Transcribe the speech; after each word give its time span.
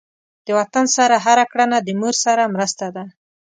د 0.45 0.47
وطن 0.59 0.85
سره 0.97 1.15
هر 1.25 1.39
کړنه 1.51 1.77
د 1.81 1.89
مور 2.01 2.15
سره 2.25 2.43
مرسته 2.55 2.85
ده. 2.95 3.03